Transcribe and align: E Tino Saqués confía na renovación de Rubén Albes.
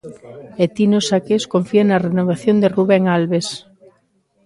E 0.63 0.65
Tino 0.75 0.99
Saqués 1.07 1.43
confía 1.53 1.83
na 1.85 2.01
renovación 2.07 2.55
de 2.59 2.71
Rubén 2.75 3.03
Albes. 3.17 3.47